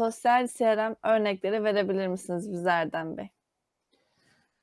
[0.00, 3.28] sosyal CRM örnekleri verebilir misiniz bize Erdem Bey?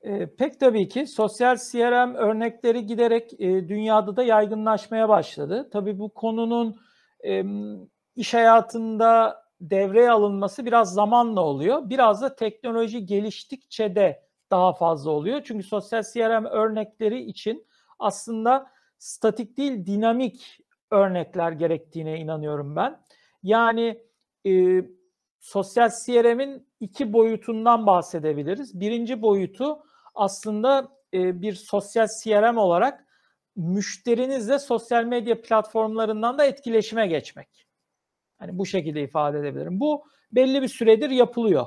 [0.00, 5.68] E, pek tabii ki sosyal CRM örnekleri giderek e, dünyada da yaygınlaşmaya başladı.
[5.72, 6.76] Tabii bu konunun
[7.26, 7.42] e,
[8.16, 11.90] iş hayatında devreye alınması biraz zamanla oluyor.
[11.90, 15.42] Biraz da teknoloji geliştikçe de daha fazla oluyor.
[15.44, 17.66] Çünkü sosyal CRM örnekleri için
[17.98, 18.66] aslında
[18.98, 20.58] statik değil dinamik
[20.90, 23.00] örnekler gerektiğine inanıyorum ben.
[23.42, 24.02] Yani
[24.46, 24.82] e,
[25.40, 28.80] sosyal CRM'in iki boyutundan bahsedebiliriz.
[28.80, 29.78] Birinci boyutu
[30.14, 33.04] aslında e, bir sosyal CRM olarak
[33.56, 37.66] müşterinizle sosyal medya platformlarından da etkileşime geçmek.
[38.38, 39.80] Hani bu şekilde ifade edebilirim.
[39.80, 41.66] Bu belli bir süredir yapılıyor.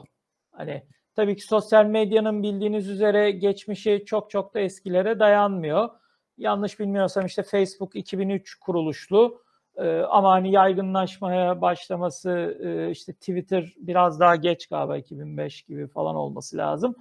[0.51, 0.83] Hani
[1.15, 5.89] tabii ki sosyal medyanın bildiğiniz üzere geçmişi çok çok da eskilere dayanmıyor.
[6.37, 9.41] Yanlış bilmiyorsam işte Facebook 2003 kuruluşlu
[10.09, 16.57] ama hani yaygınlaşmaya başlaması e, işte Twitter biraz daha geç galiba 2005 gibi falan olması
[16.57, 16.95] lazım.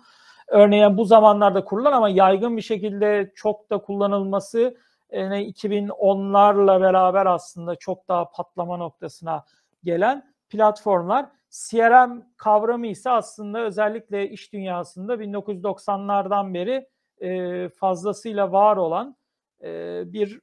[0.48, 4.76] Örneğin bu zamanlarda kurulan ama yaygın bir şekilde çok da kullanılması
[5.12, 9.44] yani 2010'larla beraber aslında çok daha patlama noktasına
[9.84, 11.26] gelen platformlar.
[11.50, 16.88] CRM kavramı ise aslında özellikle iş dünyasında 1990'lardan beri
[17.20, 19.16] e, fazlasıyla var olan
[19.62, 20.40] e, bir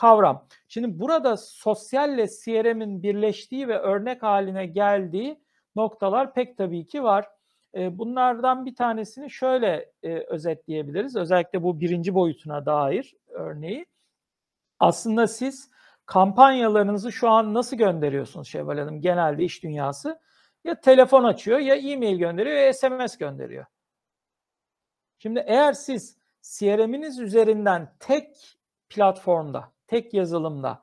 [0.00, 0.46] kavram.
[0.68, 5.40] Şimdi burada sosyalle CRM'in birleştiği ve örnek haline geldiği
[5.76, 7.28] noktalar pek tabii ki var.
[7.74, 11.16] Bunlardan bir tanesini şöyle özetleyebiliriz.
[11.16, 13.86] Özellikle bu birinci boyutuna dair örneği.
[14.78, 15.70] Aslında siz
[16.06, 19.00] kampanyalarınızı şu an nasıl gönderiyorsunuz Şevval Hanım?
[19.00, 20.20] Genelde iş dünyası
[20.64, 23.66] ya telefon açıyor ya e-mail gönderiyor ya SMS gönderiyor.
[25.18, 30.82] Şimdi eğer siz CRM'iniz üzerinden tek platformda tek yazılımda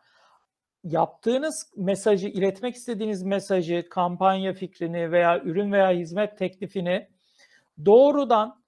[0.83, 7.07] yaptığınız mesajı, iletmek istediğiniz mesajı, kampanya fikrini veya ürün veya hizmet teklifini
[7.85, 8.63] doğrudan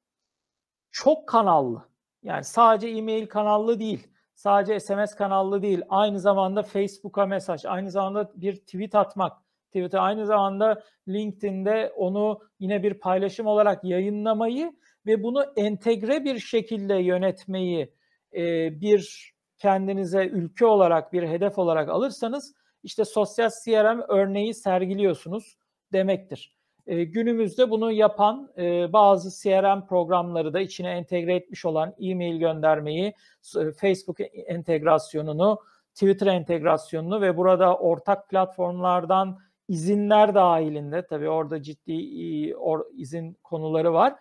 [0.92, 1.86] çok kanallı,
[2.24, 8.32] yani sadece e-mail kanallı değil, sadece SMS kanallı değil, aynı zamanda Facebook'a mesaj, aynı zamanda
[8.36, 9.38] bir tweet atmak,
[9.68, 14.72] Twitter aynı zamanda LinkedIn'de onu yine bir paylaşım olarak yayınlamayı
[15.06, 17.94] ve bunu entegre bir şekilde yönetmeyi
[18.34, 18.42] e,
[18.82, 22.54] bir kendinize ülke olarak bir hedef olarak alırsanız
[22.84, 25.58] işte sosyal CRM örneği sergiliyorsunuz
[25.94, 26.60] demektir.
[26.88, 33.14] E, günümüzde bunu yapan e, bazı CRM programları da içine entegre etmiş olan e-mail göndermeyi,
[33.58, 34.18] e, Facebook
[34.48, 35.60] entegrasyonunu,
[35.94, 44.16] Twitter entegrasyonunu ve burada ortak platformlardan izinler dahilinde tabii orada ciddi or, izin konuları var.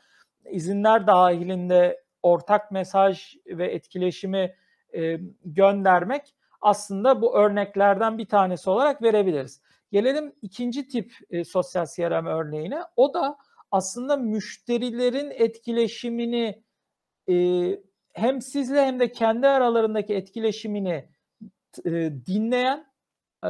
[0.50, 4.54] İzinler dahilinde ortak mesaj ve etkileşimi
[4.94, 9.62] e, göndermek aslında bu örneklerden bir tanesi olarak verebiliriz.
[9.92, 12.80] Gelelim ikinci tip e, sosyal CRM örneğine.
[12.96, 13.36] O da
[13.70, 16.62] aslında müşterilerin etkileşimini
[17.30, 17.34] e,
[18.12, 21.08] hem sizle hem de kendi aralarındaki etkileşimini
[21.84, 21.90] e,
[22.26, 22.86] dinleyen
[23.44, 23.48] e,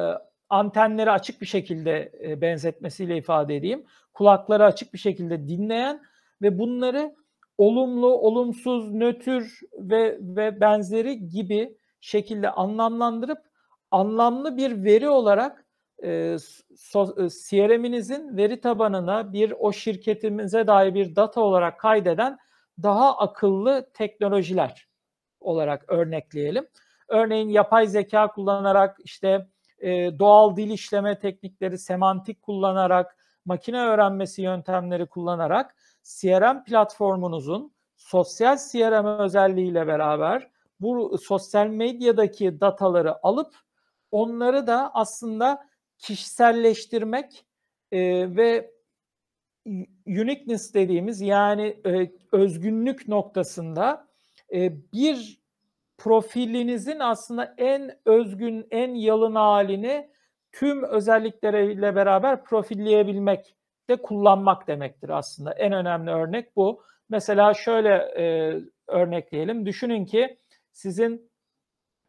[0.49, 3.87] antenleri açık bir şekilde e, benzetmesiyle ifade edeyim.
[4.15, 6.03] Kulakları açık bir şekilde dinleyen
[6.43, 7.17] ve bunları
[7.59, 9.43] olumlu, olumsuz, nötr
[9.79, 13.39] ve ve benzeri gibi şekilde anlamlandırıp
[13.91, 15.65] anlamlı bir veri olarak
[16.05, 16.37] e,
[16.77, 22.39] so, e, CRM'inizin veri tabanına bir o şirketimize dair bir data olarak kaydeden
[22.83, 24.89] daha akıllı teknolojiler
[25.41, 26.69] olarak örnekleyelim.
[27.09, 29.47] Örneğin yapay zeka kullanarak işte
[29.79, 35.77] e, doğal dil işleme teknikleri, semantik kullanarak, makine öğrenmesi yöntemleri kullanarak
[36.09, 43.55] CRM platformunuzun sosyal CRM özelliğiyle beraber bu sosyal medyadaki dataları alıp
[44.11, 45.69] onları da aslında
[45.99, 47.47] kişiselleştirmek
[47.93, 48.01] e,
[48.37, 48.71] ve
[50.07, 54.09] uniqueness dediğimiz yani e, özgünlük noktasında
[54.55, 55.41] e, bir
[55.99, 60.11] profilinizin aslında en özgün, en yalın halini
[60.53, 63.58] tüm özellikleriyle beraber profilleyebilmek
[63.89, 65.53] de kullanmak demektir aslında.
[65.53, 66.83] En önemli örnek bu.
[67.09, 68.55] Mesela şöyle e,
[68.87, 69.67] örnekleyelim.
[69.67, 70.39] Düşünün ki
[70.73, 71.31] sizin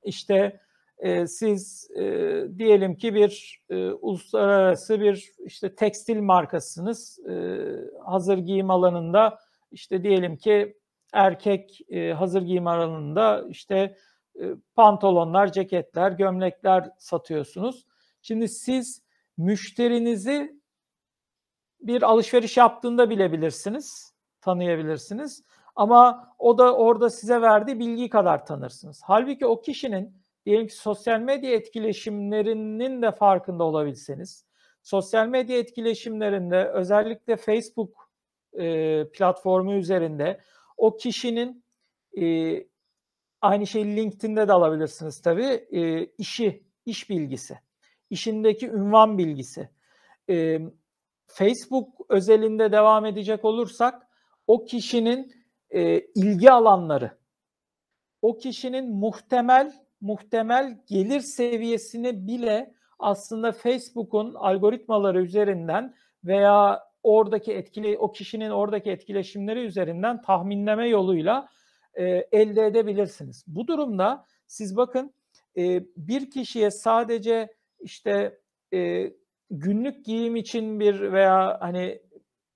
[0.04, 0.60] işte
[0.98, 2.04] e, siz e,
[2.58, 7.20] diyelim ki bir e, uluslararası bir işte tekstil markasınız.
[7.30, 7.34] E,
[8.06, 9.40] hazır giyim alanında
[9.72, 10.78] işte diyelim ki
[11.14, 13.96] erkek e, hazır giyim alanında işte
[14.42, 14.44] e,
[14.76, 17.86] pantolonlar, ceketler, gömlekler satıyorsunuz.
[18.22, 19.04] Şimdi siz
[19.38, 20.59] müşterinizi
[21.82, 25.44] bir alışveriş yaptığında bilebilirsiniz, tanıyabilirsiniz.
[25.76, 29.02] Ama o da orada size verdiği bilgi kadar tanırsınız.
[29.04, 34.46] Halbuki o kişinin diyelim ki sosyal medya etkileşimlerinin de farkında olabilseniz,
[34.84, 38.12] sosyal medya etkileşimlerinde özellikle Facebook
[38.54, 40.40] e, platformu üzerinde
[40.78, 41.64] o kişinin
[42.22, 42.56] e,
[43.42, 47.60] aynı şeyi LinkedIn'de de alabilirsiniz tabii e, işi, iş bilgisi,
[48.10, 49.70] işindeki ünvan bilgisi.
[50.30, 50.60] E,
[51.30, 54.08] Facebook özelinde devam edecek olursak
[54.48, 55.34] o kişinin
[55.70, 57.18] e, ilgi alanları,
[58.22, 68.12] o kişinin muhtemel muhtemel gelir seviyesini bile aslında Facebook'un algoritmaları üzerinden veya oradaki etkili o
[68.12, 71.50] kişinin oradaki etkileşimleri üzerinden tahminleme yoluyla
[71.94, 73.44] e, elde edebilirsiniz.
[73.48, 75.14] Bu durumda siz bakın
[75.58, 78.40] e, bir kişiye sadece işte
[78.74, 79.12] e,
[79.52, 82.02] günlük giyim için bir veya hani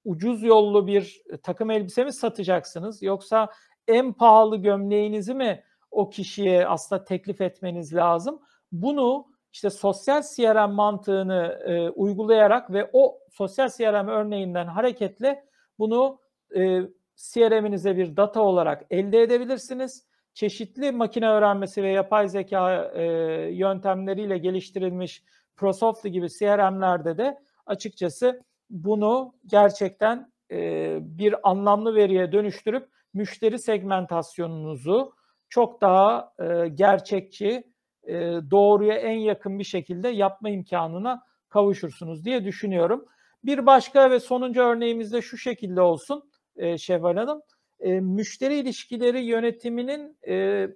[0.06, 3.50] ucuz yollu bir takım elbise mi satacaksınız yoksa
[3.88, 8.40] en pahalı gömleğinizi mi o kişiye aslında teklif etmeniz lazım?
[8.72, 15.45] Bunu işte sosyal CRM mantığını e, uygulayarak ve o sosyal CRM örneğinden hareketle
[15.80, 16.19] bunu
[16.56, 16.81] e,
[17.16, 20.07] CRM'inize bir data olarak elde edebilirsiniz.
[20.34, 23.04] Çeşitli makine öğrenmesi ve yapay zeka e,
[23.51, 25.24] yöntemleriyle geliştirilmiş
[25.57, 35.13] ProSoftly gibi CRM'lerde de açıkçası bunu gerçekten e, bir anlamlı veriye dönüştürüp müşteri segmentasyonunuzu
[35.50, 37.63] çok daha e, gerçekçi,
[38.03, 38.15] e,
[38.51, 43.06] doğruya en yakın bir şekilde yapma imkanına kavuşursunuz diye düşünüyorum.
[43.45, 47.41] Bir başka ve sonuncu örneğimiz de şu şekilde olsun e, Şevval Hanım.
[47.79, 50.67] E, müşteri ilişkileri yönetiminin e,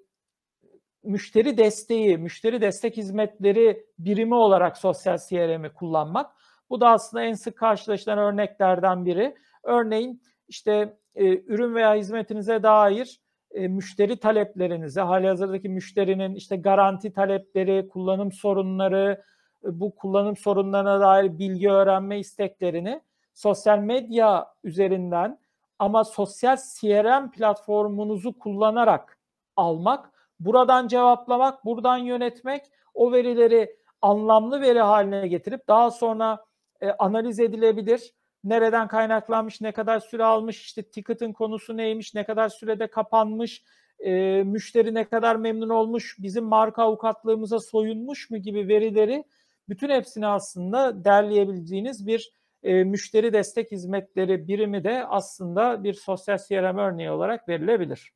[1.08, 6.32] müşteri desteği, müşteri destek hizmetleri birimi olarak sosyal CRM'i kullanmak.
[6.70, 9.36] Bu da aslında en sık karşılaşılan örneklerden biri.
[9.64, 13.20] Örneğin işte e, ürün veya hizmetinize dair
[13.52, 19.24] e, müşteri taleplerinizi, hali hazırdaki müşterinin işte garanti talepleri, kullanım sorunları,
[19.64, 23.02] e, bu kullanım sorunlarına dair bilgi öğrenme isteklerini
[23.34, 25.40] sosyal medya üzerinden
[25.80, 29.18] ama sosyal CRM platformunuzu kullanarak
[29.56, 36.46] almak, buradan cevaplamak, buradan yönetmek, o verileri anlamlı veri haline getirip daha sonra
[36.82, 38.14] e, analiz edilebilir
[38.44, 43.64] nereden kaynaklanmış, ne kadar süre almış, işte ticket'ın konusu neymiş, ne kadar sürede kapanmış,
[44.00, 49.24] e, müşteri ne kadar memnun olmuş, bizim marka avukatlığımıza soyunmuş mu gibi verileri
[49.70, 52.32] bütün hepsini aslında derleyebileceğiniz bir
[52.64, 58.12] e, müşteri destek hizmetleri birimi de aslında bir sosyal CRM örneği olarak verilebilir.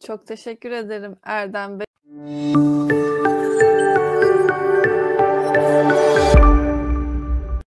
[0.00, 1.86] Çok teşekkür ederim Erdem Bey.